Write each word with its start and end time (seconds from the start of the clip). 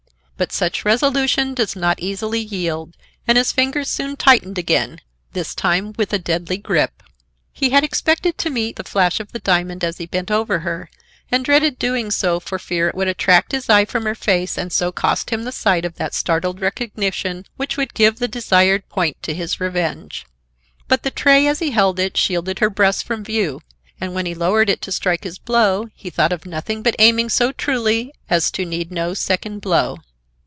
But 0.41 0.51
such 0.51 0.85
resolution 0.85 1.53
does 1.53 1.75
not 1.75 1.99
easily 1.99 2.39
yield, 2.39 2.97
and 3.27 3.37
his 3.37 3.51
fingers 3.51 3.87
soon 3.91 4.15
tightened 4.15 4.57
again, 4.57 4.99
this 5.33 5.53
time 5.53 5.93
with 5.99 6.13
a 6.13 6.17
deadly 6.17 6.57
grip. 6.57 7.03
He 7.53 7.69
had 7.69 7.83
expected 7.83 8.39
to 8.39 8.49
meet 8.49 8.75
the 8.75 8.83
flash 8.83 9.19
of 9.19 9.33
the 9.33 9.37
diamond 9.37 9.83
as 9.83 9.99
he 9.99 10.07
bent 10.07 10.31
over 10.31 10.61
her, 10.61 10.89
and 11.31 11.45
dreaded 11.45 11.77
doing 11.77 12.09
so 12.09 12.39
for 12.39 12.57
fear 12.57 12.87
it 12.89 12.95
would 12.95 13.07
attract 13.07 13.51
his 13.51 13.69
eye 13.69 13.85
from 13.85 14.05
her 14.05 14.15
face 14.15 14.57
and 14.57 14.73
so 14.73 14.91
cost 14.91 15.29
him 15.29 15.43
the 15.43 15.51
sight 15.51 15.85
of 15.85 15.97
that 15.97 16.15
startled 16.15 16.59
recognition 16.59 17.45
which 17.55 17.77
would 17.77 17.93
give 17.93 18.17
the 18.17 18.27
desired 18.27 18.89
point 18.89 19.21
to 19.21 19.35
his 19.35 19.61
revenge. 19.61 20.25
But 20.87 21.03
the 21.03 21.11
tray, 21.11 21.45
as 21.45 21.59
he 21.59 21.69
held 21.69 21.99
it, 21.99 22.17
shielded 22.17 22.57
her 22.57 22.69
breast 22.71 23.03
from 23.03 23.23
view, 23.23 23.61
and 23.99 24.15
when 24.15 24.25
he 24.25 24.33
lowered 24.33 24.71
it 24.71 24.81
to 24.81 24.91
strike 24.91 25.23
his 25.23 25.37
blow, 25.37 25.89
he 25.93 26.09
thought 26.09 26.33
of 26.33 26.47
nothing 26.47 26.81
but 26.81 26.95
aiming 26.97 27.29
so 27.29 27.51
truly 27.51 28.11
as 28.27 28.49
to 28.53 28.65
need 28.65 28.91
no 28.91 29.13
second 29.13 29.59
blow. 29.61 29.99